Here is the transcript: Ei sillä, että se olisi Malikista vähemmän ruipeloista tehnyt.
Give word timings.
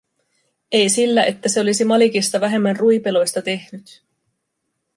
Ei 0.71 0.89
sillä, 0.89 1.23
että 1.23 1.49
se 1.49 1.59
olisi 1.61 1.85
Malikista 1.85 2.41
vähemmän 2.41 2.77
ruipeloista 2.77 3.41
tehnyt. 3.41 4.01